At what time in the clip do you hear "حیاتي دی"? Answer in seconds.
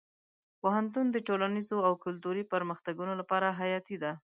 3.59-4.11